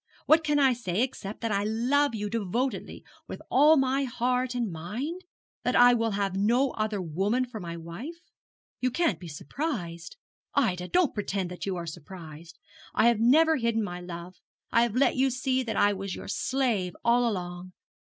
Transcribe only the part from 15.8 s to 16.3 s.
was your